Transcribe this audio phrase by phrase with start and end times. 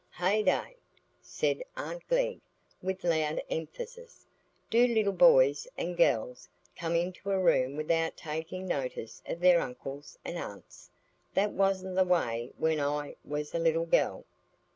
[0.17, 0.77] "Heyday!"
[1.21, 2.41] said aunt Glegg,
[2.81, 4.25] with loud emphasis.
[4.71, 10.17] "Do little boys and gells come into a room without taking notice of their uncles
[10.25, 10.89] and aunts?
[11.35, 14.25] That wasn't the way when I was a little gell."